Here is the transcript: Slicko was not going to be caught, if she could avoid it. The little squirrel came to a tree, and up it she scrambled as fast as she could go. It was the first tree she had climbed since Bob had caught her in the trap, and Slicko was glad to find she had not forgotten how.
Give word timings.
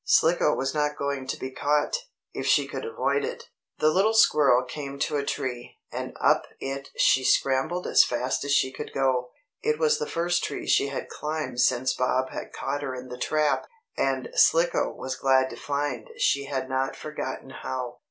Slicko 0.03 0.55
was 0.55 0.73
not 0.73 0.97
going 0.97 1.27
to 1.27 1.37
be 1.37 1.51
caught, 1.51 1.95
if 2.33 2.47
she 2.47 2.67
could 2.67 2.85
avoid 2.85 3.23
it. 3.23 3.43
The 3.77 3.91
little 3.91 4.15
squirrel 4.15 4.63
came 4.63 4.97
to 4.97 5.17
a 5.17 5.23
tree, 5.23 5.77
and 5.91 6.17
up 6.19 6.47
it 6.59 6.89
she 6.97 7.23
scrambled 7.23 7.85
as 7.85 8.03
fast 8.03 8.43
as 8.43 8.51
she 8.51 8.71
could 8.71 8.93
go. 8.93 9.29
It 9.61 9.77
was 9.77 9.99
the 9.99 10.09
first 10.09 10.43
tree 10.43 10.65
she 10.65 10.87
had 10.87 11.07
climbed 11.07 11.59
since 11.61 11.93
Bob 11.93 12.31
had 12.31 12.51
caught 12.51 12.81
her 12.81 12.95
in 12.95 13.09
the 13.09 13.17
trap, 13.19 13.67
and 13.95 14.29
Slicko 14.33 14.89
was 14.91 15.15
glad 15.15 15.51
to 15.51 15.55
find 15.55 16.09
she 16.17 16.45
had 16.45 16.67
not 16.67 16.95
forgotten 16.95 17.51
how. 17.61 17.99